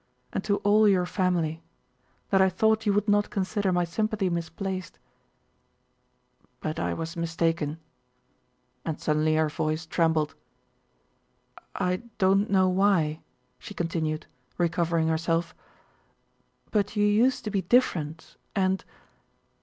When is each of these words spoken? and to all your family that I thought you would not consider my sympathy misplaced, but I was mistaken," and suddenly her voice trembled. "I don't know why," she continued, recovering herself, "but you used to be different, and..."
and 0.33 0.43
to 0.43 0.55
all 0.65 0.87
your 0.87 1.05
family 1.05 1.61
that 2.31 2.41
I 2.41 2.49
thought 2.49 2.87
you 2.87 2.93
would 2.93 3.07
not 3.07 3.29
consider 3.29 3.71
my 3.71 3.83
sympathy 3.83 4.31
misplaced, 4.31 4.97
but 6.59 6.79
I 6.79 6.91
was 6.95 7.15
mistaken," 7.15 7.77
and 8.83 8.99
suddenly 8.99 9.35
her 9.35 9.47
voice 9.47 9.85
trembled. 9.85 10.33
"I 11.75 11.97
don't 12.17 12.49
know 12.49 12.67
why," 12.67 13.21
she 13.59 13.75
continued, 13.75 14.25
recovering 14.57 15.07
herself, 15.07 15.53
"but 16.71 16.95
you 16.95 17.05
used 17.05 17.43
to 17.43 17.51
be 17.51 17.61
different, 17.61 18.37
and..." 18.55 18.83